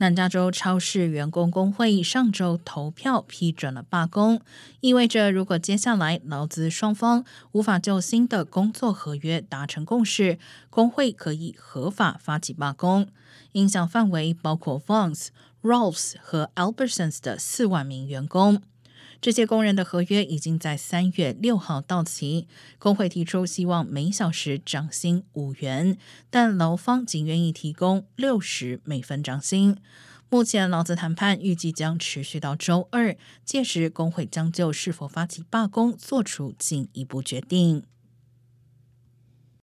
[0.00, 4.40] 南加州超市员工工会上周投票批准了罢工，
[4.80, 10.38] 意味着如果接下来劳资双方无法就新的工作合约达成共识，
[10.70, 13.08] 工会可以合法发起罢工。
[13.52, 15.28] 影响范围包括 Vons、
[15.62, 18.62] Rolfs 和 Albertsons 的四万名员工。
[19.20, 22.48] 这些工人的合约已经在三月六号到期。
[22.78, 25.98] 工会提出希望每小时涨薪五元，
[26.30, 29.76] 但劳方仅愿意提供六十美分涨薪。
[30.30, 37.82] 目前劳资谈判预计将持续到周二，届时工会将就是否发起罢工做出进一步决定。